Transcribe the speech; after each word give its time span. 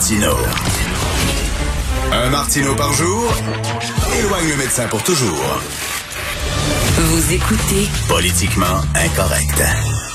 Martino. 0.00 0.34
Un 2.10 2.30
Martino 2.30 2.74
par 2.74 2.90
jour 2.94 3.30
éloigne 4.18 4.48
le 4.48 4.56
médecin 4.56 4.88
pour 4.88 5.02
toujours. 5.02 5.60
Vous 6.96 7.34
écoutez 7.34 7.86
Politiquement 8.08 8.80
incorrect. 8.94 9.62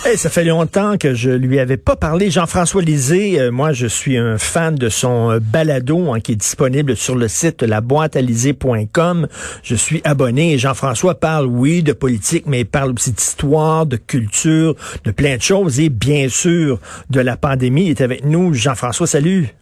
Hey, 0.03 0.17
ça 0.17 0.31
fait 0.31 0.43
longtemps 0.43 0.97
que 0.97 1.13
je 1.13 1.29
lui 1.29 1.59
avais 1.59 1.77
pas 1.77 1.95
parlé. 1.95 2.31
Jean-François 2.31 2.81
Lisée, 2.81 3.39
euh, 3.39 3.51
moi 3.51 3.73
je 3.73 3.85
suis 3.85 4.17
un 4.17 4.39
fan 4.39 4.73
de 4.73 4.89
son 4.89 5.33
euh, 5.33 5.39
balado 5.39 6.11
hein, 6.11 6.19
qui 6.19 6.31
est 6.31 6.35
disponible 6.35 6.95
sur 6.95 7.15
le 7.15 7.27
site 7.27 7.61
laboîtealisée.com. 7.61 9.27
Je 9.61 9.75
suis 9.75 10.01
abonné 10.03 10.53
et 10.53 10.57
Jean-François 10.57 11.19
parle, 11.19 11.45
oui, 11.45 11.83
de 11.83 11.93
politique, 11.93 12.45
mais 12.47 12.61
il 12.61 12.65
parle 12.65 12.93
aussi 12.93 13.11
d'histoire, 13.11 13.85
de 13.85 13.97
culture, 13.97 14.75
de 15.03 15.11
plein 15.11 15.37
de 15.37 15.43
choses 15.43 15.79
et 15.79 15.89
bien 15.89 16.27
sûr 16.27 16.79
de 17.11 17.19
la 17.19 17.37
pandémie. 17.37 17.85
Il 17.85 17.89
est 17.91 18.01
avec 18.01 18.25
nous. 18.25 18.51
Jean-François, 18.51 19.05
salut. 19.05 19.53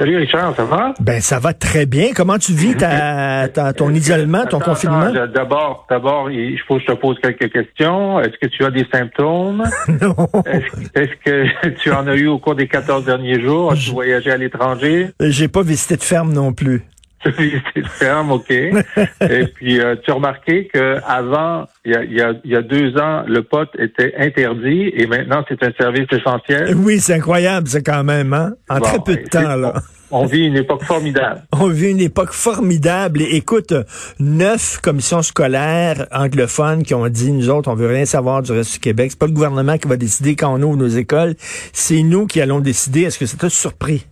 Salut 0.00 0.16
Richard, 0.16 0.56
ça 0.56 0.64
va? 0.64 0.94
Ben 0.98 1.20
ça 1.20 1.38
va 1.38 1.52
très 1.52 1.84
bien. 1.84 2.12
Comment 2.16 2.38
tu 2.38 2.54
vis 2.54 2.74
ta, 2.74 3.48
ta- 3.52 3.74
ton 3.74 3.90
isolement, 3.92 4.46
ton 4.46 4.56
Attends, 4.56 4.70
confinement? 4.70 5.12
D'abord, 5.34 5.86
d'abord, 5.90 6.30
il 6.30 6.58
faut 6.66 6.76
que 6.76 6.80
je 6.80 6.86
te 6.86 6.92
pose 6.92 7.18
quelques 7.22 7.52
questions. 7.52 8.18
Est-ce 8.18 8.38
que 8.40 8.46
tu 8.46 8.64
as 8.64 8.70
des 8.70 8.86
symptômes? 8.90 9.62
non. 10.00 10.16
Est-ce 10.46 10.98
est-ce 10.98 11.12
que 11.22 11.68
tu 11.82 11.92
en 11.92 12.06
as 12.06 12.16
eu 12.16 12.28
au 12.28 12.38
cours 12.38 12.54
des 12.54 12.66
14 12.66 13.04
derniers 13.04 13.42
jours? 13.42 13.72
As-tu 13.72 13.90
voyagé 13.90 14.30
à 14.30 14.38
l'étranger? 14.38 15.10
J'ai 15.20 15.48
pas 15.48 15.60
visité 15.62 15.96
de 15.98 16.02
ferme 16.02 16.32
non 16.32 16.54
plus. 16.54 16.82
De 17.24 18.32
OK. 18.32 18.50
Et 19.30 19.46
puis, 19.54 19.80
euh, 19.80 19.96
tu 20.02 20.10
as 20.10 20.14
remarqué 20.14 20.68
qu'avant, 20.72 21.66
il 21.84 21.92
y 21.92 21.94
a, 21.94 22.04
il 22.04 22.12
y, 22.16 22.20
a, 22.22 22.32
il 22.44 22.50
y 22.50 22.56
a 22.56 22.62
deux 22.62 22.96
ans, 22.98 23.22
le 23.26 23.42
pot 23.42 23.68
était 23.78 24.14
interdit 24.18 24.90
et 24.94 25.06
maintenant, 25.06 25.44
c'est 25.48 25.62
un 25.62 25.72
service 25.78 26.06
essentiel. 26.12 26.74
Oui, 26.76 26.98
c'est 27.00 27.14
incroyable, 27.14 27.68
c'est 27.68 27.82
quand 27.82 28.04
même, 28.04 28.32
hein? 28.32 28.52
En 28.68 28.78
Bon, 28.78 28.84
très 28.84 28.98
peu 29.04 29.14
de 29.16 29.20
et 29.20 29.24
temps, 29.24 29.40
c'est- 29.40 29.56
là. 29.60 29.74
On 30.12 30.26
vit 30.26 30.46
une 30.46 30.56
époque 30.56 30.82
formidable. 30.82 31.44
On 31.52 31.68
vit 31.68 31.90
une 31.90 32.00
époque 32.00 32.32
formidable. 32.32 33.22
Et 33.22 33.36
écoute, 33.36 33.72
neuf 34.18 34.80
commissions 34.82 35.22
scolaires 35.22 36.08
anglophones 36.10 36.82
qui 36.82 36.94
ont 36.94 37.06
dit, 37.08 37.30
nous 37.30 37.48
autres, 37.48 37.70
on 37.70 37.76
veut 37.76 37.86
rien 37.86 38.04
savoir 38.06 38.42
du 38.42 38.50
reste 38.50 38.72
du 38.72 38.78
Québec. 38.80 39.12
C'est 39.12 39.18
pas 39.20 39.26
le 39.26 39.32
gouvernement 39.32 39.78
qui 39.78 39.86
va 39.86 39.96
décider 39.96 40.34
quand 40.34 40.52
on 40.52 40.60
ouvre 40.62 40.76
nos 40.76 40.88
écoles. 40.88 41.34
C'est 41.72 42.02
nous 42.02 42.26
qui 42.26 42.40
allons 42.40 42.58
décider. 42.58 43.02
Est-ce 43.02 43.20
que 43.20 43.26
ça 43.26 43.36
t'a 43.36 43.48
surpris? 43.50 44.04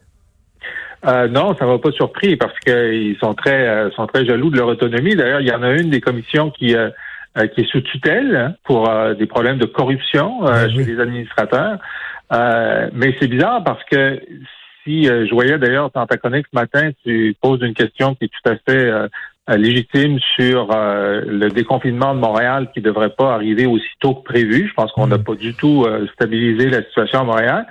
Euh, 1.07 1.29
non, 1.29 1.55
ça 1.57 1.67
m'a 1.67 1.79
pas 1.79 1.93
surpris 1.93 2.37
parce 2.37 2.59
qu'ils 2.61 3.17
sont 3.19 3.35
très 3.35 3.69
euh, 3.69 3.91
sont 3.93 4.07
très 4.07 4.27
jaloux 4.27 4.51
de 4.51 4.57
leur 4.57 4.69
autonomie. 4.69 5.15
D'ailleurs, 5.15 5.41
il 5.41 5.49
y 5.49 5.53
en 5.53 5.63
a 5.63 5.73
une 5.73 5.91
des 5.91 6.01
commissions 6.01 6.51
qui 6.51 6.75
euh, 6.75 6.91
euh, 7.37 7.47
qui 7.47 7.61
est 7.61 7.71
sous 7.71 7.81
tutelle 7.83 8.35
hein, 8.35 8.55
pour 8.65 8.91
euh, 8.91 9.15
des 9.15 9.27
problèmes 9.27 9.59
de 9.59 9.67
corruption 9.67 10.45
euh, 10.47 10.67
Ben 10.67 10.71
chez 10.71 10.85
les 10.85 11.01
administrateurs. 11.01 11.79
Euh, 12.33 12.91
mais 12.93 13.15
c'est 13.19 13.29
bizarre 13.29 13.63
parce 13.63 13.83
que 13.85 14.21
si 14.85 15.09
euh, 15.09 15.27
je 15.27 15.35
voyais 15.35 15.59
d'ailleurs 15.59 15.91
dans 15.95 16.07
ta 16.07 16.17
chronique 16.17 16.47
ce 16.53 16.59
matin, 16.59 16.91
tu 17.05 17.37
poses 17.41 17.63
une 17.63 17.75
question 17.75 18.15
qui 18.17 18.25
est 18.25 18.29
tout 18.29 18.51
à 18.51 18.57
fait 18.57 19.09
légitime 19.57 20.19
sur 20.37 20.69
euh, 20.75 21.23
le 21.27 21.49
déconfinement 21.49 22.15
de 22.15 22.21
Montréal 22.21 22.71
qui 22.75 22.81
devrait 22.81 23.15
pas 23.17 23.35
arriver 23.35 23.67
aussitôt 23.67 24.15
que 24.15 24.25
prévu. 24.25 24.69
Je 24.69 24.75
pense 24.75 24.93
qu'on 24.93 25.07
n'a 25.07 25.19
pas 25.19 25.35
du 25.35 25.55
tout 25.55 25.85
euh, 25.87 26.07
stabilisé 26.15 26.69
la 26.69 26.83
situation 26.83 27.21
à 27.21 27.25
Montréal. 27.25 27.67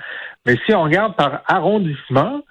Mais 0.45 0.57
si 0.65 0.73
on 0.73 0.83
regarde 0.83 1.15
par 1.15 1.43
arrondissement, 1.45 2.41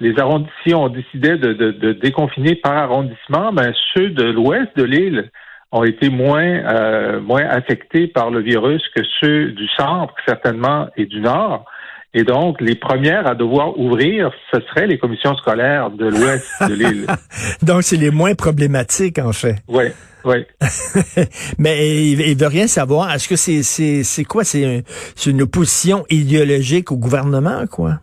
les 0.00 0.18
arrondissements, 0.18 0.52
si 0.66 0.74
on 0.74 0.88
décidait 0.88 1.36
de, 1.38 1.52
de- 1.52 1.72
de 1.72 1.92
déconfiner 1.92 2.54
par 2.56 2.76
arrondissement, 2.76 3.52
ben 3.52 3.72
ceux 3.94 4.10
de 4.10 4.24
l'ouest 4.24 4.68
de 4.76 4.84
l'île 4.84 5.30
ont 5.72 5.84
été 5.84 6.08
moins 6.08 6.42
euh, 6.44 7.20
moins 7.20 7.44
affectés 7.44 8.08
par 8.08 8.30
le 8.30 8.40
virus 8.40 8.82
que 8.94 9.02
ceux 9.20 9.52
du 9.52 9.68
centre 9.76 10.14
certainement 10.26 10.88
et 10.96 11.06
du 11.06 11.20
nord. 11.20 11.64
Et 12.12 12.24
donc, 12.24 12.60
les 12.60 12.74
premières 12.74 13.28
à 13.28 13.36
devoir 13.36 13.78
ouvrir, 13.78 14.32
ce 14.52 14.58
seraient 14.62 14.88
les 14.88 14.98
commissions 14.98 15.36
scolaires 15.36 15.90
de 15.90 16.06
l'ouest 16.06 16.44
de 16.68 16.74
l'île. 16.74 17.06
Donc, 17.62 17.84
c'est 17.84 17.96
les 17.96 18.10
moins 18.10 18.34
problématiques, 18.34 19.20
en 19.20 19.32
fait. 19.32 19.58
Oui, 19.68 19.84
oui. 20.24 20.44
Mais 21.58 21.86
il, 22.10 22.20
il 22.20 22.36
veut 22.36 22.48
rien 22.48 22.66
savoir. 22.66 23.12
Est-ce 23.14 23.28
que 23.28 23.36
c'est, 23.36 23.62
c'est, 23.62 24.02
c'est 24.02 24.24
quoi? 24.24 24.42
C'est 24.42 24.82
une 25.26 25.42
opposition 25.42 26.04
idéologique 26.10 26.90
au 26.90 26.96
gouvernement, 26.96 27.64
quoi? 27.70 28.00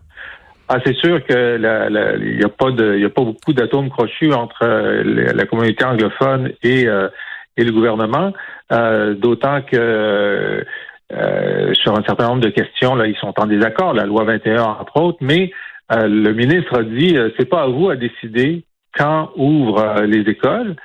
Ah, 0.68 0.78
c'est 0.84 0.94
sûr 0.96 1.24
que 1.24 1.56
il 1.56 2.36
n'y 2.36 2.44
a 2.44 2.48
pas 2.48 2.70
de, 2.70 3.04
a 3.04 3.08
pas 3.08 3.22
beaucoup 3.22 3.52
d'atomes 3.52 3.88
crochus 3.88 4.32
entre 4.32 4.64
euh, 4.64 5.32
la, 5.34 5.46
communauté 5.46 5.84
anglophone 5.84 6.52
et 6.62 6.86
euh, 6.86 7.08
et 7.56 7.64
le 7.64 7.72
gouvernement, 7.72 8.32
euh, 8.70 9.14
d'autant 9.14 9.62
que 9.62 10.64
euh, 11.12 11.74
sur 11.74 11.98
un 11.98 12.02
certain 12.04 12.28
nombre 12.28 12.42
de 12.42 12.50
questions, 12.50 12.94
là, 12.94 13.06
ils 13.06 13.16
sont 13.16 13.34
en 13.38 13.46
désaccord, 13.46 13.94
la 13.94 14.04
loi 14.04 14.24
21 14.24 14.62
entre 14.62 15.00
autres, 15.00 15.18
mais 15.20 15.50
euh, 15.90 16.06
le 16.06 16.32
ministre 16.34 16.78
a 16.78 16.82
dit, 16.82 17.16
euh, 17.16 17.30
c'est 17.38 17.48
pas 17.48 17.62
à 17.62 17.66
vous 17.66 17.88
à 17.88 17.96
décider 17.96 18.64
quand 18.96 19.30
ouvrent 19.36 19.80
euh, 19.80 20.06
les 20.06 20.20
écoles. 20.30 20.76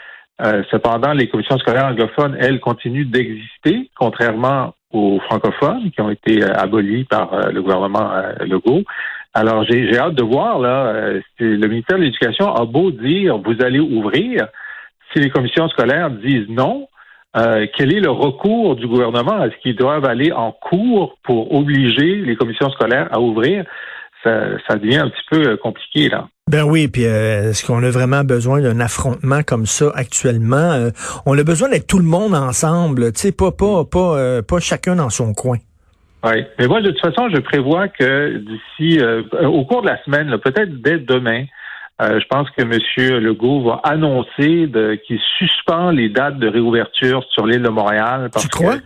Euh, 0.41 0.63
cependant, 0.71 1.13
les 1.13 1.27
commissions 1.27 1.57
scolaires 1.59 1.85
anglophones, 1.85 2.35
elles, 2.39 2.59
continuent 2.59 3.09
d'exister, 3.09 3.89
contrairement 3.95 4.73
aux 4.91 5.19
francophones 5.19 5.91
qui 5.91 6.01
ont 6.01 6.09
été 6.09 6.43
euh, 6.43 6.53
abolis 6.55 7.03
par 7.03 7.33
euh, 7.33 7.51
le 7.51 7.61
gouvernement 7.61 8.11
euh, 8.13 8.33
Legault. 8.45 8.83
Alors, 9.33 9.65
j'ai 9.67 9.97
hâte 9.97 10.15
de 10.15 10.23
voir, 10.23 10.59
là, 10.59 10.85
euh, 10.87 11.21
le 11.39 11.67
ministère 11.67 11.97
de 11.97 12.03
l'Éducation 12.03 12.53
a 12.53 12.65
beau 12.65 12.91
dire, 12.91 13.37
vous 13.39 13.63
allez 13.63 13.79
ouvrir, 13.79 14.47
si 15.11 15.19
les 15.19 15.31
commissions 15.31 15.67
scolaires 15.69 16.11
disent 16.11 16.47
non, 16.49 16.87
euh, 17.35 17.65
quel 17.75 17.91
est 17.91 17.99
le 17.99 18.11
recours 18.11 18.75
du 18.75 18.87
gouvernement? 18.87 19.43
Est-ce 19.43 19.55
qu'ils 19.61 19.75
doivent 19.75 20.05
aller 20.05 20.31
en 20.31 20.51
cours 20.51 21.17
pour 21.23 21.53
obliger 21.53 22.17
les 22.17 22.35
commissions 22.35 22.69
scolaires 22.71 23.07
à 23.11 23.19
ouvrir? 23.19 23.65
Ça, 24.23 24.57
ça 24.67 24.75
devient 24.75 24.97
un 24.97 25.09
petit 25.09 25.25
peu 25.31 25.49
euh, 25.49 25.57
compliqué, 25.57 26.09
là. 26.09 26.27
Ben 26.49 26.63
oui, 26.63 26.87
puis 26.89 27.05
euh, 27.05 27.49
est-ce 27.49 27.65
qu'on 27.65 27.81
a 27.83 27.89
vraiment 27.89 28.23
besoin 28.23 28.61
d'un 28.61 28.79
affrontement 28.79 29.41
comme 29.43 29.65
ça 29.65 29.91
actuellement? 29.95 30.71
Euh, 30.73 30.89
on 31.25 31.37
a 31.37 31.43
besoin 31.43 31.69
d'être 31.69 31.87
tout 31.87 31.99
le 31.99 32.05
monde 32.05 32.35
ensemble, 32.35 33.13
tu 33.13 33.21
sais, 33.21 33.31
pas, 33.31 33.51
pas, 33.51 33.85
pas, 33.85 34.17
euh, 34.17 34.41
pas 34.41 34.59
chacun 34.59 34.95
dans 34.95 35.09
son 35.09 35.33
coin. 35.33 35.57
Oui. 36.23 36.45
Mais 36.57 36.67
moi, 36.67 36.81
de 36.81 36.91
toute 36.91 37.01
façon, 37.01 37.29
je 37.29 37.39
prévois 37.41 37.87
que 37.89 38.37
d'ici, 38.37 38.99
euh, 39.01 39.23
au 39.45 39.65
cours 39.65 39.81
de 39.81 39.87
la 39.87 40.01
semaine, 40.03 40.37
peut-être 40.37 40.81
dès 40.81 40.97
demain, 40.99 41.43
euh, 42.01 42.19
je 42.19 42.25
pense 42.27 42.49
que 42.51 42.61
M. 42.61 43.19
Legault 43.21 43.61
va 43.63 43.81
annoncer 43.83 44.67
de- 44.67 44.95
qu'il 45.05 45.19
suspend 45.37 45.91
les 45.91 46.09
dates 46.09 46.39
de 46.39 46.47
réouverture 46.47 47.23
sur 47.31 47.45
l'île 47.45 47.61
de 47.61 47.69
Montréal. 47.69 48.29
Parce 48.31 48.45
Tu 48.47 48.49
crois? 48.49 48.77
Que, 48.77 48.83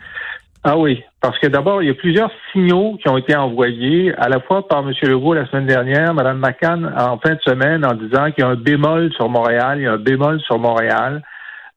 ah 0.63 0.77
oui, 0.77 1.03
parce 1.21 1.37
que 1.39 1.47
d'abord, 1.47 1.81
il 1.81 1.87
y 1.87 1.91
a 1.91 1.93
plusieurs 1.93 2.31
signaux 2.51 2.97
qui 3.01 3.07
ont 3.07 3.17
été 3.17 3.35
envoyés, 3.35 4.13
à 4.17 4.27
la 4.27 4.39
fois 4.41 4.67
par 4.67 4.79
M. 4.79 4.91
Legault 5.03 5.33
la 5.35 5.45
semaine 5.47 5.67
dernière, 5.67 6.13
Mme 6.13 6.39
McCann 6.39 6.91
en 6.97 7.17
fin 7.19 7.35
de 7.35 7.41
semaine, 7.41 7.85
en 7.85 7.93
disant 7.93 8.31
qu'il 8.31 8.43
y 8.43 8.47
a 8.47 8.49
un 8.49 8.55
bémol 8.55 9.13
sur 9.13 9.29
Montréal, 9.29 9.77
il 9.79 9.83
y 9.83 9.87
a 9.87 9.93
un 9.93 9.97
bémol 9.97 10.41
sur 10.41 10.57
Montréal. 10.59 11.21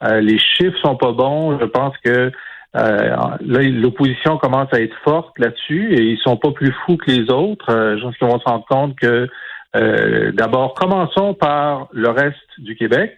Euh, 0.03 0.21
les 0.23 0.39
chiffres 0.39 0.79
sont 0.83 0.97
pas 0.97 1.13
bons. 1.13 1.59
Je 1.61 1.67
pense 1.67 1.95
que 2.03 2.33
euh, 2.77 3.17
là, 3.41 3.63
l'opposition 3.63 4.39
commence 4.39 4.73
à 4.73 4.81
être 4.81 4.97
forte 5.03 5.39
là-dessus 5.39 5.95
et 5.95 6.03
ils 6.03 6.19
sont 6.19 6.37
pas 6.37 6.53
plus 6.53 6.73
fous 6.85 6.97
que 6.97 7.11
les 7.11 7.31
autres. 7.31 7.71
Euh, 7.71 7.97
je 7.97 8.03
pense 8.03 8.17
qu'ils 8.17 8.29
vont 8.29 8.39
se 8.39 8.45
rendre 8.45 8.65
compte 8.67 8.97
que 8.97 9.29
euh, 9.77 10.33
d'abord, 10.33 10.75
commençons 10.75 11.35
par 11.35 11.89
le 11.93 12.09
reste 12.11 12.37
du 12.59 12.77
Québec. 12.77 13.17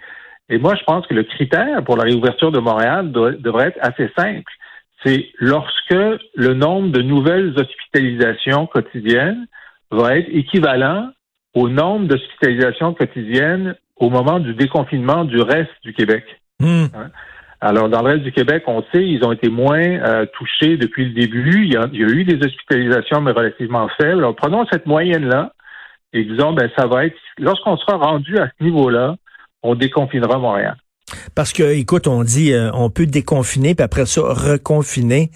Et 0.48 0.58
moi, 0.58 0.74
je 0.74 0.84
pense 0.84 1.06
que 1.06 1.14
le 1.14 1.22
critère 1.22 1.82
pour 1.84 1.96
la 1.96 2.04
réouverture 2.04 2.52
de 2.52 2.58
Montréal 2.58 3.10
doit- 3.12 3.32
devrait 3.32 3.68
être 3.68 3.78
assez 3.80 4.10
simple. 4.16 4.50
C'est 5.04 5.26
lorsque 5.38 5.94
le 6.34 6.54
nombre 6.54 6.90
de 6.90 7.02
nouvelles 7.02 7.54
hospitalisations 7.56 8.66
quotidiennes 8.66 9.46
va 9.90 10.16
être 10.16 10.28
équivalent 10.30 11.10
au 11.54 11.68
nombre 11.68 12.06
d'hospitalisations 12.06 12.94
quotidiennes 12.94 13.74
au 13.96 14.10
moment 14.10 14.38
du 14.40 14.54
déconfinement 14.54 15.24
du 15.24 15.40
reste 15.40 15.72
du 15.84 15.92
Québec. 15.92 16.24
Hmm. 16.60 16.86
Alors, 17.64 17.88
dans 17.88 18.02
le 18.02 18.08
reste 18.08 18.24
du 18.24 18.32
Québec, 18.32 18.64
on 18.66 18.82
sait, 18.92 19.06
ils 19.06 19.24
ont 19.24 19.30
été 19.30 19.48
moins 19.48 19.80
euh, 19.80 20.26
touchés 20.36 20.76
depuis 20.76 21.04
le 21.04 21.12
début. 21.12 21.64
Il 21.64 21.72
y, 21.72 21.76
a, 21.76 21.88
il 21.92 22.00
y 22.00 22.04
a 22.04 22.08
eu 22.08 22.24
des 22.24 22.44
hospitalisations, 22.44 23.20
mais 23.20 23.30
relativement 23.30 23.88
faibles. 24.00 24.18
Alors, 24.18 24.34
prenons 24.34 24.66
cette 24.72 24.84
moyenne-là 24.84 25.52
et 26.12 26.24
disons, 26.24 26.54
ben, 26.54 26.68
ça 26.76 26.88
va 26.88 27.06
être, 27.06 27.14
lorsqu'on 27.38 27.76
sera 27.76 27.98
rendu 27.98 28.36
à 28.36 28.48
ce 28.48 28.64
niveau-là, 28.64 29.14
on 29.62 29.76
déconfinera 29.76 30.38
Montréal. 30.38 30.74
Parce 31.36 31.52
que, 31.52 31.62
écoute, 31.78 32.08
on 32.08 32.24
dit, 32.24 32.52
euh, 32.52 32.72
on 32.74 32.90
peut 32.90 33.06
déconfiner, 33.06 33.76
puis 33.76 33.84
après 33.84 34.06
ça, 34.06 34.22
reconfiner. 34.22 35.30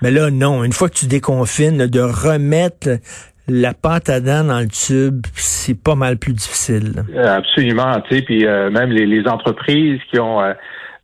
Mais 0.00 0.12
là, 0.12 0.30
non. 0.30 0.62
Une 0.62 0.72
fois 0.72 0.88
que 0.88 0.94
tu 0.94 1.06
déconfines, 1.06 1.88
de 1.88 2.00
remettre 2.00 3.00
la 3.48 3.74
pâte 3.74 4.10
à 4.10 4.20
dents 4.20 4.44
dans 4.44 4.60
le 4.60 4.68
tube, 4.68 5.26
c'est 5.34 5.82
pas 5.82 5.96
mal 5.96 6.18
plus 6.18 6.34
difficile. 6.34 7.02
Euh, 7.16 7.36
Absolument, 7.36 8.00
tu 8.02 8.14
sais, 8.14 8.22
puis 8.22 8.46
euh, 8.46 8.70
même 8.70 8.90
les, 8.90 9.06
les 9.06 9.26
entreprises 9.26 10.00
qui 10.08 10.20
ont 10.20 10.40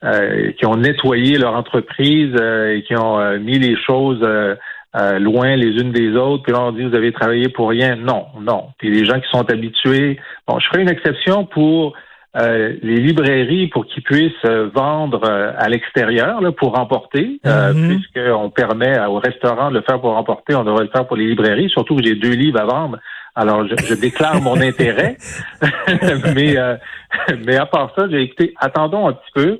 euh, 0.04 0.52
qui 0.52 0.66
ont 0.66 0.76
nettoyé 0.76 1.36
leur 1.38 1.54
entreprise 1.54 2.34
euh, 2.40 2.76
et 2.76 2.82
qui 2.82 2.96
ont 2.96 3.18
euh, 3.20 3.38
mis 3.38 3.58
les 3.58 3.76
choses 3.76 4.20
euh, 4.22 4.54
euh, 4.96 5.18
loin 5.18 5.54
les 5.56 5.80
unes 5.80 5.92
des 5.92 6.16
autres, 6.16 6.42
puis 6.42 6.52
là 6.52 6.62
on 6.62 6.72
dit 6.72 6.82
vous 6.82 6.96
avez 6.96 7.12
travaillé 7.12 7.48
pour 7.48 7.68
rien. 7.68 7.96
Non, 7.96 8.26
non. 8.40 8.68
Puis 8.78 8.90
les 8.90 9.04
gens 9.04 9.20
qui 9.20 9.28
sont 9.30 9.48
habitués. 9.50 10.18
Bon, 10.48 10.58
je 10.58 10.66
ferai 10.68 10.82
une 10.82 10.88
exception 10.88 11.44
pour 11.44 11.94
euh, 12.36 12.74
les 12.82 12.96
librairies 12.96 13.66
pour 13.68 13.86
qu'ils 13.86 14.02
puissent 14.04 14.32
euh, 14.44 14.68
vendre 14.72 15.20
euh, 15.28 15.52
à 15.58 15.68
l'extérieur 15.68 16.40
là, 16.40 16.52
pour 16.52 16.74
remporter, 16.76 17.40
euh, 17.46 17.72
Mhm. 17.72 17.88
puisqu'on 17.88 18.50
permet 18.50 18.98
aux 19.06 19.18
restaurants 19.18 19.70
de 19.70 19.74
le 19.76 19.82
faire 19.82 20.00
pour 20.00 20.12
remporter, 20.14 20.54
on 20.54 20.62
devrait 20.64 20.84
le 20.84 20.90
faire 20.90 21.06
pour 21.08 21.16
les 21.16 21.26
librairies, 21.26 21.68
surtout 21.70 21.96
que 21.96 22.04
j'ai 22.04 22.14
deux 22.14 22.34
livres 22.34 22.60
à 22.60 22.64
vendre 22.66 22.98
Alors, 23.36 23.66
je, 23.66 23.74
je 23.86 23.94
déclare 23.94 24.40
mon 24.42 24.60
intérêt. 24.60 25.16
mais, 26.34 26.56
euh, 26.58 26.76
mais 27.46 27.56
à 27.56 27.66
part 27.66 27.92
ça, 27.96 28.06
j'ai 28.10 28.22
écouté, 28.22 28.54
attendons 28.58 29.08
un 29.08 29.12
petit 29.12 29.32
peu. 29.34 29.58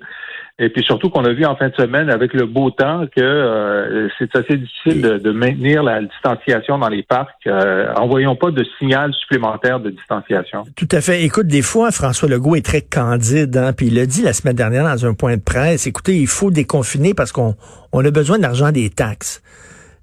Et 0.63 0.69
puis 0.69 0.85
surtout 0.85 1.09
qu'on 1.09 1.25
a 1.25 1.33
vu 1.33 1.47
en 1.47 1.57
fin 1.57 1.71
de 1.71 1.75
semaine 1.75 2.11
avec 2.11 2.35
le 2.35 2.45
beau 2.45 2.71
temps 2.71 3.07
que 3.17 3.23
euh, 3.23 4.09
c'est 4.19 4.37
assez 4.37 4.59
difficile 4.59 5.01
de, 5.01 5.17
de, 5.17 5.31
maintenir 5.31 5.83
la 5.83 6.03
distanciation 6.03 6.77
dans 6.77 6.91
les 6.91 7.03
parcs. 7.03 7.31
Euh, 7.47 7.95
envoyons 7.97 8.37
pas 8.37 8.51
de 8.51 8.63
signal 8.79 9.15
supplémentaire 9.15 9.81
de 9.81 9.89
distanciation. 9.89 10.65
Tout 10.77 10.89
à 10.93 11.01
fait. 11.01 11.25
Écoute, 11.25 11.47
des 11.47 11.63
fois, 11.63 11.91
François 11.93 12.29
Legault 12.29 12.57
est 12.57 12.65
très 12.65 12.83
candide, 12.83 13.57
hein, 13.57 13.73
puis 13.73 13.87
il 13.87 13.95
l'a 13.95 14.05
dit 14.05 14.21
la 14.21 14.35
semaine 14.35 14.55
dernière 14.55 14.85
dans 14.85 15.07
un 15.07 15.15
point 15.15 15.39
de 15.39 15.43
presse. 15.43 15.87
Écoutez, 15.87 16.17
il 16.17 16.27
faut 16.27 16.51
déconfiner 16.51 17.15
parce 17.15 17.33
qu'on 17.33 17.55
on 17.93 18.05
a 18.05 18.11
besoin 18.11 18.39
d'argent 18.39 18.71
des 18.71 18.91
taxes. 18.91 19.43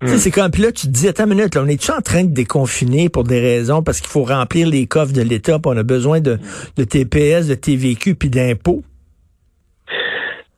Tu 0.01 0.07
sais, 0.07 0.15
hmm. 0.15 0.17
c'est 0.17 0.31
comme, 0.31 0.49
puis 0.49 0.63
là, 0.63 0.71
tu 0.71 0.87
te 0.87 0.91
dis, 0.91 1.07
attends 1.07 1.25
une 1.25 1.35
minute, 1.35 1.53
là, 1.53 1.61
on 1.63 1.67
est-tu 1.67 1.91
en 1.91 2.01
train 2.01 2.23
de 2.23 2.33
déconfiner 2.33 3.09
pour 3.09 3.23
des 3.23 3.39
raisons, 3.39 3.83
parce 3.83 3.99
qu'il 3.99 4.09
faut 4.09 4.23
remplir 4.23 4.67
les 4.67 4.87
coffres 4.87 5.13
de 5.13 5.21
l'État, 5.21 5.59
puis 5.59 5.71
on 5.73 5.77
a 5.77 5.83
besoin 5.83 6.19
de, 6.19 6.39
de 6.77 6.83
TPS, 6.83 7.47
de 7.47 7.55
TVQ, 7.55 8.15
puis 8.15 8.29
d'impôts? 8.29 8.83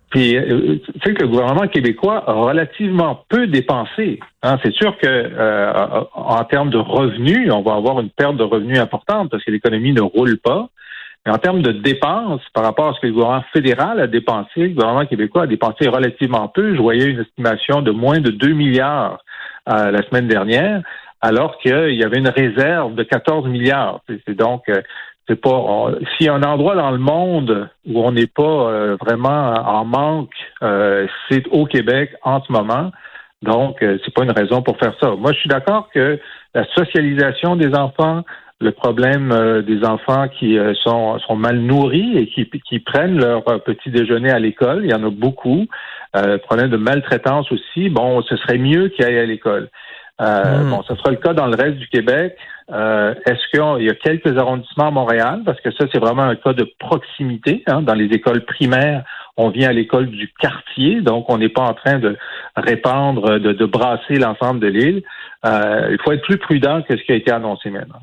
Puis, 0.09 0.35
euh, 0.35 0.77
tu 0.83 0.91
sais 1.03 1.13
que 1.13 1.21
le 1.21 1.27
gouvernement 1.27 1.67
québécois 1.67 2.23
a 2.27 2.33
relativement 2.33 3.25
peu 3.29 3.45
dépensé. 3.45 4.19
Hein. 4.41 4.57
C'est 4.63 4.73
sûr 4.73 4.97
que 4.97 5.07
euh, 5.07 6.01
en 6.13 6.43
termes 6.45 6.71
de 6.71 6.77
revenus, 6.77 7.51
on 7.51 7.61
va 7.61 7.75
avoir 7.75 7.99
une 7.99 8.09
perte 8.09 8.35
de 8.37 8.43
revenus 8.43 8.79
importante 8.79 9.29
parce 9.29 9.43
que 9.43 9.51
l'économie 9.51 9.93
ne 9.93 10.01
roule 10.01 10.39
pas. 10.39 10.69
Mais 11.25 11.31
en 11.31 11.37
termes 11.37 11.61
de 11.61 11.71
dépenses, 11.71 12.41
par 12.53 12.63
rapport 12.63 12.87
à 12.87 12.93
ce 12.93 13.01
que 13.01 13.07
le 13.07 13.13
gouvernement 13.13 13.43
fédéral 13.53 13.99
a 13.99 14.07
dépensé, 14.07 14.49
le 14.61 14.69
gouvernement 14.69 15.05
québécois 15.05 15.43
a 15.43 15.47
dépensé 15.47 15.87
relativement 15.87 16.47
peu. 16.47 16.75
Je 16.75 16.81
voyais 16.81 17.05
une 17.05 17.19
estimation 17.19 17.81
de 17.81 17.91
moins 17.91 18.19
de 18.19 18.31
2 18.31 18.53
milliards 18.53 19.23
euh, 19.69 19.91
la 19.91 20.01
semaine 20.07 20.27
dernière, 20.27 20.81
alors 21.21 21.57
qu'il 21.59 21.93
y 21.93 22.03
avait 22.03 22.17
une 22.17 22.29
réserve 22.29 22.95
de 22.95 23.03
14 23.03 23.47
milliards. 23.47 24.01
C'est 24.07 24.33
donc 24.33 24.63
c'est 25.29 25.39
pas 25.39 25.91
s'il 26.17 26.25
y 26.25 26.29
a 26.29 26.33
un 26.33 26.41
endroit 26.41 26.75
dans 26.75 26.89
le 26.89 26.97
monde 26.97 27.69
où 27.87 28.01
on 28.01 28.11
n'est 28.11 28.27
pas 28.27 28.43
euh, 28.43 28.97
vraiment 28.99 29.53
en 29.53 29.85
manque, 29.85 30.33
euh, 30.63 31.05
c'est 31.29 31.47
au 31.51 31.65
Québec 31.65 32.15
en 32.23 32.41
ce 32.41 32.51
moment. 32.51 32.91
Donc, 33.43 33.81
euh, 33.83 33.99
c'est 34.03 34.13
pas 34.13 34.23
une 34.23 34.31
raison 34.31 34.63
pour 34.63 34.77
faire 34.77 34.93
ça. 34.99 35.11
Moi, 35.15 35.31
je 35.33 35.39
suis 35.39 35.49
d'accord 35.49 35.89
que 35.93 36.19
la 36.55 36.65
socialisation 36.75 37.55
des 37.55 37.75
enfants, 37.75 38.23
le 38.59 38.71
problème 38.71 39.63
des 39.65 39.85
enfants 39.85 40.27
qui 40.27 40.57
sont, 40.83 41.17
sont 41.19 41.35
mal 41.37 41.59
nourris 41.59 42.17
et 42.17 42.27
qui, 42.27 42.49
qui 42.67 42.79
prennent 42.79 43.17
leur 43.17 43.43
petit 43.63 43.89
déjeuner 43.89 44.31
à 44.31 44.39
l'école, 44.39 44.81
il 44.83 44.91
y 44.91 44.93
en 44.93 45.05
a 45.05 45.09
beaucoup. 45.09 45.65
le 46.13 46.37
problème 46.37 46.69
de 46.69 46.75
maltraitance 46.75 47.49
aussi, 47.53 47.87
bon, 47.87 48.21
ce 48.23 48.35
serait 48.35 48.57
mieux 48.57 48.89
qu'ils 48.89 49.05
aillent 49.05 49.19
à 49.19 49.25
l'école. 49.25 49.69
Hmm. 50.19 50.69
Bon, 50.69 50.83
ce 50.83 50.95
sera 50.95 51.11
le 51.11 51.17
cas 51.17 51.33
dans 51.33 51.47
le 51.47 51.55
reste 51.55 51.77
du 51.77 51.87
Québec. 51.87 52.35
Euh, 52.71 53.15
est-ce 53.25 53.47
qu'il 53.51 53.85
y 53.85 53.89
a 53.89 53.95
quelques 53.95 54.37
arrondissements 54.37 54.87
à 54.87 54.91
Montréal? 54.91 55.41
Parce 55.45 55.59
que 55.61 55.71
ça, 55.71 55.85
c'est 55.91 55.99
vraiment 55.99 56.23
un 56.23 56.35
cas 56.35 56.53
de 56.53 56.69
proximité. 56.79 57.63
Hein. 57.67 57.81
Dans 57.81 57.95
les 57.95 58.05
écoles 58.05 58.45
primaires, 58.45 59.03
on 59.37 59.49
vient 59.49 59.69
à 59.69 59.73
l'école 59.73 60.07
du 60.07 60.31
quartier, 60.39 61.01
donc 61.01 61.29
on 61.29 61.37
n'est 61.37 61.49
pas 61.49 61.63
en 61.63 61.73
train 61.73 61.97
de 61.97 62.17
répandre, 62.55 63.39
de, 63.39 63.65
brasser 63.65 64.15
l'ensemble 64.15 64.59
de 64.59 64.67
l'île. 64.67 65.03
Euh, 65.45 65.87
il 65.91 65.97
faut 66.03 66.11
être 66.11 66.23
plus 66.23 66.37
prudent 66.37 66.81
que 66.81 66.97
ce 66.97 67.03
qui 67.03 67.11
a 67.11 67.15
été 67.15 67.31
annoncé 67.31 67.69
maintenant. 67.69 68.01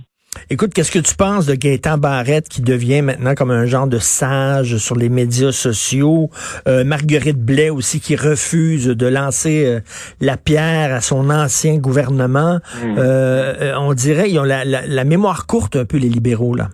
Écoute, 0.50 0.72
qu'est-ce 0.74 0.92
que 0.92 0.98
tu 0.98 1.14
penses 1.14 1.46
de 1.46 1.54
Gaëtan 1.54 1.98
Barrette 1.98 2.48
qui 2.48 2.62
devient 2.62 3.02
maintenant 3.02 3.34
comme 3.34 3.50
un 3.50 3.66
genre 3.66 3.86
de 3.86 3.98
sage 3.98 4.76
sur 4.76 4.96
les 4.96 5.08
médias 5.08 5.52
sociaux? 5.52 6.30
Euh, 6.68 6.84
Marguerite 6.84 7.38
Blais 7.38 7.70
aussi 7.70 8.00
qui 8.00 8.16
refuse 8.16 8.86
de 8.86 9.06
lancer 9.06 9.66
euh, 9.66 9.80
la 10.20 10.36
pierre 10.36 10.94
à 10.94 11.00
son 11.00 11.30
ancien 11.30 11.78
gouvernement. 11.78 12.60
Hmm. 12.82 12.94
Euh, 12.98 13.74
on 13.78 13.92
dirait 13.94 14.30
ils 14.30 14.38
ont 14.38 14.44
la, 14.44 14.64
la, 14.64 15.04
mémoire 15.04 15.46
courte 15.46 15.76
un 15.76 15.84
peu 15.84 15.98
les 15.98 16.08
libéraux 16.08 16.54
là. 16.54 16.68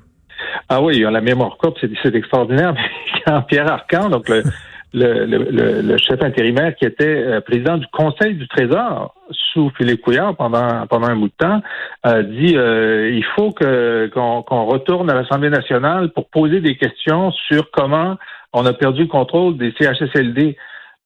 Ah 0.68 0.80
oui, 0.80 0.98
ils 0.98 1.06
ont 1.06 1.10
la 1.10 1.20
mémoire 1.20 1.56
courte, 1.58 1.78
c'est 2.02 2.14
extraordinaire. 2.14 2.74
Quand 3.26 3.42
Pierre 3.42 3.70
Arcan, 3.70 4.08
donc 4.08 4.28
le, 4.28 4.42
le, 4.94 5.80
le, 5.82 5.96
chef 5.96 6.22
intérimaire 6.22 6.74
qui 6.76 6.84
était 6.84 7.04
euh, 7.06 7.40
président 7.40 7.78
du 7.78 7.86
Conseil 7.88 8.34
du 8.34 8.46
Trésor 8.48 9.14
sous 9.30 9.70
Philippe 9.76 10.02
Couillard 10.02 10.36
pendant 10.36 10.86
pendant 10.86 11.08
un 11.08 11.16
bout 11.16 11.28
de 11.28 11.34
temps, 11.38 11.62
a 12.02 12.22
dit 12.22 12.56
euh, 12.56 13.10
il 13.10 13.24
faut 13.24 13.52
que 13.52 14.10
qu'on 14.12 14.64
retourne 14.66 15.10
à 15.10 15.14
l'Assemblée 15.14 15.50
nationale 15.50 16.10
pour 16.10 16.28
poser 16.28 16.60
des 16.60 16.76
questions 16.76 17.30
sur 17.30 17.70
comment 17.70 18.16
on 18.52 18.66
a 18.66 18.72
perdu 18.74 19.02
le 19.02 19.08
contrôle 19.08 19.56
des 19.56 19.72
CHSLD. 19.78 20.56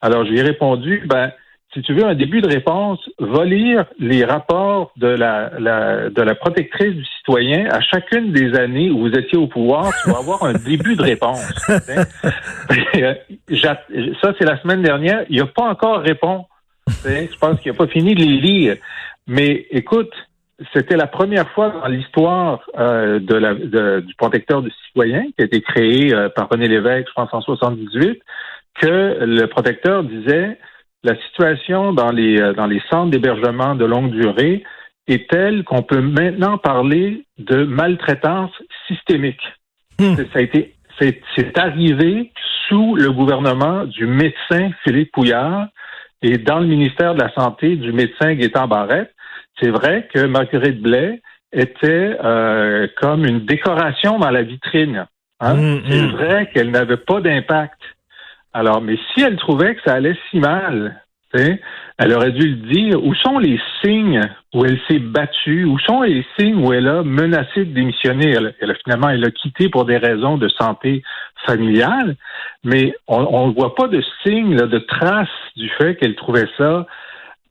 Alors 0.00 0.24
je 0.24 0.30
lui 0.30 0.40
ai 0.40 0.42
répondu 0.42 1.04
ben 1.06 1.30
si 1.76 1.82
tu 1.82 1.92
veux 1.92 2.06
un 2.06 2.14
début 2.14 2.40
de 2.40 2.48
réponse, 2.48 2.98
va 3.18 3.44
lire 3.44 3.84
les 3.98 4.24
rapports 4.24 4.92
de 4.96 5.08
la, 5.08 5.50
de 6.08 6.22
la 6.22 6.34
protectrice 6.34 6.94
du 6.94 7.04
citoyen 7.18 7.68
à 7.70 7.82
chacune 7.82 8.32
des 8.32 8.54
années 8.54 8.90
où 8.90 9.00
vous 9.00 9.12
étiez 9.12 9.36
au 9.36 9.46
pouvoir, 9.46 9.92
tu 10.02 10.10
vas 10.10 10.18
avoir 10.18 10.42
un 10.44 10.54
début 10.66 10.96
de 10.96 11.02
réponse. 11.02 11.44
Ça, 14.22 14.32
c'est 14.38 14.44
la 14.44 14.58
semaine 14.62 14.80
dernière. 14.80 15.26
Il 15.28 15.38
n'a 15.38 15.46
pas 15.46 15.64
encore 15.68 16.00
répondu. 16.00 16.44
Je 17.04 17.38
pense 17.38 17.60
qu'il 17.60 17.72
n'a 17.72 17.76
pas 17.76 17.88
fini 17.88 18.14
de 18.14 18.20
les 18.20 18.40
lire. 18.40 18.76
Mais 19.26 19.66
écoute, 19.70 20.14
c'était 20.72 20.96
la 20.96 21.06
première 21.06 21.50
fois 21.50 21.68
dans 21.68 21.88
l'histoire 21.88 22.62
euh, 22.78 23.18
de 23.18 23.34
la, 23.34 24.00
du 24.00 24.14
protecteur 24.14 24.62
du 24.62 24.70
citoyen 24.86 25.24
qui 25.36 25.42
a 25.42 25.44
été 25.44 25.60
créé 25.60 26.14
euh, 26.14 26.30
par 26.30 26.48
René 26.48 26.68
Lévesque, 26.68 27.08
je 27.08 27.12
pense 27.12 27.34
en 27.34 27.42
78, 27.42 28.22
que 28.80 29.18
le 29.20 29.46
protecteur 29.46 30.04
disait 30.04 30.58
la 31.06 31.16
situation 31.22 31.92
dans 31.92 32.10
les, 32.10 32.40
euh, 32.40 32.52
dans 32.52 32.66
les 32.66 32.82
centres 32.90 33.10
d'hébergement 33.10 33.74
de 33.74 33.84
longue 33.84 34.10
durée 34.10 34.64
est 35.06 35.30
telle 35.30 35.64
qu'on 35.64 35.82
peut 35.82 36.00
maintenant 36.00 36.58
parler 36.58 37.24
de 37.38 37.64
maltraitance 37.64 38.52
systémique. 38.88 39.42
Hmm. 39.98 40.16
Ça 40.16 40.40
a 40.40 40.40
été, 40.40 40.74
c'est 40.98 41.58
arrivé 41.58 42.32
sous 42.68 42.96
le 42.96 43.12
gouvernement 43.12 43.84
du 43.84 44.06
médecin 44.06 44.70
Philippe 44.82 45.12
Pouillard 45.12 45.68
et 46.22 46.38
dans 46.38 46.58
le 46.58 46.66
ministère 46.66 47.14
de 47.14 47.20
la 47.20 47.32
Santé 47.34 47.76
du 47.76 47.92
médecin 47.92 48.34
Gaétan 48.34 48.66
Barrette. 48.66 49.14
C'est 49.60 49.70
vrai 49.70 50.08
que 50.12 50.26
Marguerite 50.26 50.82
Blais 50.82 51.22
était 51.52 52.16
euh, 52.22 52.88
comme 53.00 53.24
une 53.24 53.46
décoration 53.46 54.18
dans 54.18 54.30
la 54.30 54.42
vitrine. 54.42 55.06
Hein? 55.40 55.54
Hmm, 55.54 55.80
c'est 55.88 56.02
hmm. 56.02 56.10
vrai 56.10 56.50
qu'elle 56.52 56.70
n'avait 56.70 56.96
pas 56.96 57.20
d'impact. 57.20 57.78
Alors, 58.58 58.80
mais 58.80 58.96
si 59.12 59.22
elle 59.22 59.36
trouvait 59.36 59.74
que 59.74 59.82
ça 59.84 59.92
allait 59.92 60.16
si 60.30 60.38
mal, 60.38 61.02
elle 61.98 62.12
aurait 62.14 62.32
dû 62.32 62.48
le 62.48 62.72
dire. 62.72 63.04
Où 63.04 63.14
sont 63.14 63.38
les 63.38 63.60
signes 63.84 64.22
où 64.54 64.64
elle 64.64 64.80
s'est 64.88 64.98
battue? 64.98 65.64
Où 65.64 65.78
sont 65.80 66.00
les 66.00 66.24
signes 66.38 66.64
où 66.64 66.72
elle 66.72 66.88
a 66.88 67.02
menacé 67.02 67.66
de 67.66 67.74
démissionner? 67.74 68.30
Elle, 68.30 68.76
finalement, 68.82 69.10
elle 69.10 69.26
a 69.26 69.30
quitté 69.30 69.68
pour 69.68 69.84
des 69.84 69.98
raisons 69.98 70.38
de 70.38 70.48
santé 70.48 71.02
familiale, 71.44 72.16
mais 72.64 72.94
on 73.08 73.48
ne 73.48 73.52
voit 73.52 73.74
pas 73.74 73.88
de 73.88 74.02
signes, 74.24 74.56
de 74.56 74.78
traces 74.78 75.28
du 75.54 75.68
fait 75.76 75.96
qu'elle 75.96 76.14
trouvait 76.14 76.48
ça. 76.56 76.86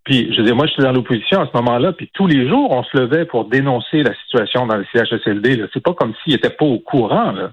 Puis, 0.05 0.33
je 0.33 0.37
veux 0.39 0.47
dire, 0.47 0.55
moi, 0.55 0.65
j'étais 0.65 0.81
dans 0.81 0.91
l'opposition 0.91 1.39
à 1.39 1.45
ce 1.45 1.55
moment-là, 1.57 1.93
puis 1.93 2.09
tous 2.15 2.25
les 2.25 2.49
jours, 2.49 2.71
on 2.71 2.83
se 2.83 2.97
levait 2.97 3.25
pour 3.25 3.45
dénoncer 3.45 4.01
la 4.01 4.15
situation 4.23 4.65
dans 4.65 4.77
le 4.77 4.85
CHSLD. 4.91 5.67
C'est 5.71 5.83
pas 5.83 5.93
comme 5.93 6.15
s'il 6.23 6.33
n'était 6.33 6.49
pas 6.49 6.65
au 6.65 6.79
courant. 6.79 7.31
Là. 7.31 7.51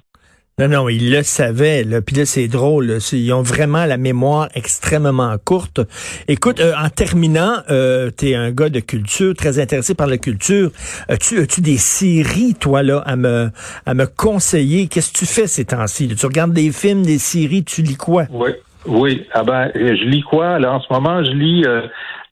Non, 0.63 0.69
non, 0.69 0.89
ils 0.89 1.11
le 1.11 1.25
savaient. 1.25 1.83
Là. 1.83 2.03
Puis 2.03 2.15
là, 2.15 2.25
c'est 2.25 2.47
drôle. 2.47 2.99
Ils 3.13 3.33
ont 3.33 3.43
vraiment 3.43 3.85
la 3.85 3.97
mémoire 3.97 4.49
extrêmement 4.55 5.35
courte. 5.45 5.81
Écoute, 6.29 6.61
euh, 6.61 6.73
en 6.81 6.89
terminant, 6.89 7.55
euh, 7.69 8.13
tu 8.17 8.31
es 8.31 8.37
un 8.37 8.53
gars 8.53 8.69
de 8.69 8.79
culture, 8.79 9.35
très 9.35 9.59
intéressé 9.59 9.97
par 9.97 10.07
la 10.07 10.19
culture. 10.19 10.71
As-tu 11.09 11.41
as 11.41 11.47
-tu 11.47 11.63
des 11.63 11.79
séries, 11.79 12.55
toi, 12.55 12.85
là, 12.85 13.03
à 13.05 13.17
me, 13.17 13.51
à 13.87 13.95
me 13.95 14.07
conseiller? 14.07 14.87
Qu'est-ce 14.87 15.13
que 15.13 15.19
tu 15.19 15.27
fais 15.27 15.49
ces 15.49 15.65
temps-ci? 15.65 16.07
Tu 16.15 16.27
regardes 16.27 16.53
des 16.53 16.71
films, 16.71 17.03
des 17.03 17.19
séries, 17.19 17.65
tu 17.65 17.83
lis 17.83 17.97
quoi? 17.97 18.27
Oui, 18.31 18.51
oui. 18.87 19.27
Ah 19.33 19.43
ben, 19.43 19.69
je 19.75 20.05
lis 20.05 20.23
quoi? 20.23 20.61
Là, 20.61 20.75
en 20.75 20.81
ce 20.81 20.93
moment, 20.93 21.25
je 21.25 21.33
lis... 21.33 21.65
Euh, 21.67 21.81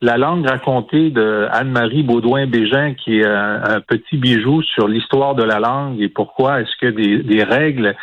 la 0.03 0.17
langue 0.17 0.47
racontée 0.47 1.11
de 1.11 1.47
Anne-Marie 1.51 2.03
Baudouin-Bégin, 2.03 2.95
qui 2.95 3.21
est 3.21 3.27
un, 3.27 3.81
petit 3.87 4.17
bijou 4.17 4.63
sur 4.63 4.89
l'histoire 4.89 5.35
de 5.35 5.43
la 5.43 5.59
langue 5.59 6.01
et 6.01 6.09
pourquoi 6.09 6.61
est-ce 6.61 6.75
que 6.81 6.87
des, 6.87 7.43
règles 7.45 7.95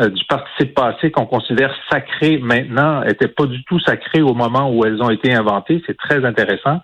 euh, 0.00 0.08
du 0.08 0.24
participe 0.24 0.74
passé 0.74 1.10
qu'on 1.10 1.26
considère 1.26 1.74
sacrées 1.90 2.38
maintenant 2.38 3.02
étaient 3.02 3.28
pas 3.28 3.46
du 3.46 3.62
tout 3.64 3.78
sacrées 3.80 4.22
au 4.22 4.34
moment 4.34 4.70
où 4.70 4.84
elles 4.84 5.02
ont 5.02 5.10
été 5.10 5.34
inventées. 5.34 5.82
C'est 5.86 5.96
très 5.96 6.24
intéressant. 6.24 6.80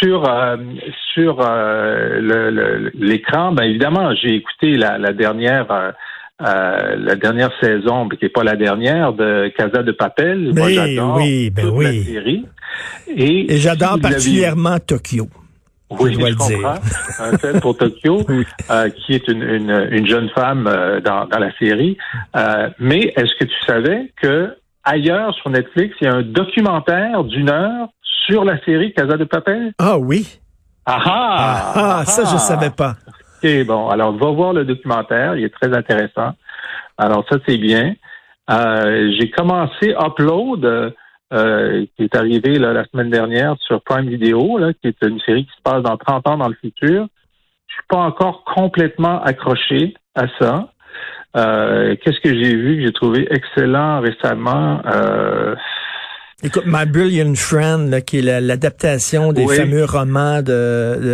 Sur 0.00 0.28
euh, 0.28 0.56
sur 1.12 1.38
euh, 1.40 2.90
l'écran, 2.94 3.52
ben 3.52 3.64
évidemment, 3.64 4.14
j'ai 4.14 4.34
écouté 4.36 4.76
la, 4.76 4.98
la 4.98 5.12
dernière 5.12 5.92
euh, 6.42 6.96
la 6.96 7.16
dernière 7.16 7.50
saison, 7.60 8.08
qui 8.08 8.16
n'est 8.22 8.30
pas 8.30 8.44
la 8.44 8.56
dernière, 8.56 9.12
de 9.12 9.52
Casa 9.54 9.82
de 9.82 9.92
Papel. 9.92 10.52
Moi, 10.54 10.70
j'adore 10.70 11.16
oui, 11.18 11.50
ben 11.50 11.68
oui. 11.68 11.84
la 11.84 11.92
série. 11.92 12.46
Et, 13.08 13.58
j'adore 13.58 13.98
particulièrement 14.00 14.78
Tokyo. 14.78 15.28
Oui, 15.98 16.14
je, 16.14 16.18
dois 16.18 16.30
le 16.30 16.34
dire. 16.36 16.74
Un 17.18 17.36
fait 17.36 17.60
pour 17.60 17.76
Tokyo, 17.76 18.24
euh, 18.70 18.88
qui 18.90 19.14
est 19.14 19.26
une, 19.26 19.42
une, 19.42 19.88
une 19.90 20.06
jeune 20.06 20.28
femme 20.30 20.68
euh, 20.68 21.00
dans, 21.00 21.26
dans, 21.26 21.38
la 21.38 21.52
série. 21.58 21.98
Euh, 22.36 22.70
mais 22.78 23.12
est-ce 23.16 23.34
que 23.38 23.44
tu 23.44 23.56
savais 23.66 24.12
que 24.22 24.54
ailleurs 24.84 25.34
sur 25.34 25.50
Netflix, 25.50 25.96
il 26.00 26.04
y 26.04 26.08
a 26.08 26.14
un 26.14 26.22
documentaire 26.22 27.24
d'une 27.24 27.50
heure 27.50 27.88
sur 28.26 28.44
la 28.44 28.62
série 28.64 28.92
Casa 28.92 29.16
de 29.16 29.24
Papel? 29.24 29.72
Ah 29.78 29.98
oui. 29.98 30.38
Ah 30.86 31.00
ah! 31.04 31.72
Ah, 31.74 31.96
ah 32.00 32.04
ça, 32.04 32.22
je 32.24 32.38
savais 32.38 32.70
pas. 32.70 32.94
OK, 33.42 33.66
bon, 33.66 33.88
alors 33.88 34.16
va 34.16 34.30
voir 34.30 34.52
le 34.52 34.64
documentaire, 34.64 35.36
il 35.36 35.44
est 35.44 35.54
très 35.54 35.74
intéressant. 35.76 36.34
Alors 36.98 37.24
ça, 37.28 37.36
c'est 37.48 37.58
bien. 37.58 37.94
J'ai 38.48 39.30
commencé 39.30 39.94
Upload, 39.98 40.94
euh, 41.32 41.86
qui 41.96 42.04
est 42.04 42.16
arrivé 42.16 42.58
là, 42.58 42.72
la 42.72 42.84
semaine 42.86 43.10
dernière 43.10 43.56
sur 43.60 43.82
Prime 43.82 44.08
Video, 44.08 44.58
là, 44.58 44.72
qui 44.72 44.88
est 44.88 44.96
une 45.02 45.20
série 45.20 45.44
qui 45.44 45.52
se 45.56 45.62
passe 45.62 45.82
dans 45.82 45.96
30 45.96 46.28
ans 46.28 46.38
dans 46.38 46.48
le 46.48 46.54
futur. 46.54 47.06
Je 47.68 47.74
suis 47.74 47.82
pas 47.88 47.98
encore 47.98 48.44
complètement 48.44 49.22
accroché 49.22 49.94
à 50.14 50.26
ça. 50.40 50.72
Euh, 51.36 51.94
Qu'est-ce 52.02 52.20
que 52.20 52.34
j'ai 52.34 52.56
vu 52.56 52.76
que 52.76 52.86
j'ai 52.86 52.92
trouvé 52.92 53.28
excellent 53.30 54.00
récemment? 54.00 54.82
Euh, 54.86 55.54
Écoute, 56.42 56.62
My 56.66 56.86
Brilliant 56.86 57.34
Friend, 57.34 57.90
là, 57.90 58.00
qui 58.00 58.18
est 58.20 58.40
l'adaptation 58.40 59.34
des 59.34 59.44
Oui. 59.44 59.56
fameux 59.56 59.84
romans 59.84 60.40
de, 60.40 60.42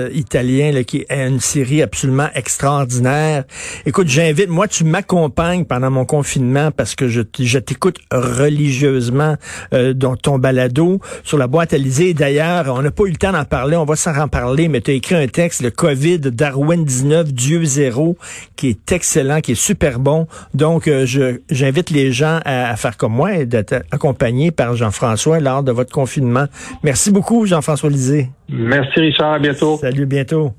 de- 0.08 0.10
italiens, 0.14 0.70
là, 0.70 0.84
qui 0.84 0.98
est 0.98 1.26
une 1.26 1.40
série 1.40 1.82
absolument 1.82 2.28
extraordinaire. 2.36 3.42
Écoute, 3.86 4.06
j'invite, 4.06 4.48
moi, 4.48 4.68
tu 4.68 4.84
m'accompagnes 4.84 5.64
pendant 5.64 5.90
mon 5.90 6.04
confinement 6.04 6.70
parce 6.70 6.94
que 6.94 7.08
je, 7.08 7.22
je 7.40 7.58
t'écoute 7.58 7.96
religieusement 8.12 9.34
euh, 9.74 9.94
dans 9.94 10.14
ton 10.14 10.38
balado 10.38 11.00
sur 11.24 11.38
la 11.38 11.48
boîte 11.48 11.72
à 11.74 11.78
liser. 11.78 12.14
D'ailleurs, 12.14 12.66
on 12.72 12.82
n'a 12.82 12.92
pas 12.92 13.02
eu 13.06 13.10
le 13.10 13.16
temps 13.16 13.32
d'en 13.32 13.44
parler, 13.44 13.74
on 13.76 13.84
va 13.84 13.96
s'en 13.96 14.16
en 14.16 14.28
parler, 14.28 14.68
mais 14.68 14.80
tu 14.80 14.92
as 14.92 14.94
écrit 14.94 15.16
un 15.16 15.26
texte, 15.26 15.60
le 15.60 15.72
COVID, 15.72 16.20
Darwin 16.20 16.84
19, 16.84 17.32
Dieu 17.32 17.64
zéro, 17.64 18.16
qui 18.54 18.68
est 18.68 18.92
excellent, 18.92 19.40
qui 19.40 19.52
est 19.52 19.54
super 19.56 19.98
bon. 19.98 20.28
Donc, 20.54 20.86
euh, 20.86 21.04
je 21.04 21.40
j'invite 21.50 21.90
les 21.90 22.12
gens 22.12 22.38
à, 22.44 22.70
à 22.70 22.76
faire 22.76 22.96
comme 22.96 23.14
moi 23.14 23.34
et 23.34 23.44
d'être 23.44 23.74
accompagnés 23.90 24.52
par 24.52 24.76
Jean-François 25.16 25.40
lors 25.40 25.62
de 25.62 25.72
votre 25.72 25.92
confinement. 25.92 26.44
Merci 26.82 27.10
beaucoup, 27.10 27.46
Jean-François 27.46 27.90
Lisée. 27.90 28.28
merci 28.48 29.00
Richard, 29.00 29.34
à 29.34 29.38
bientôt. 29.38 29.78
Salut, 29.78 30.06
bientôt. 30.06 30.52